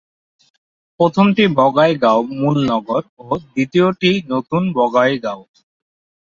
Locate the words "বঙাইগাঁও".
1.57-2.19, 4.77-5.41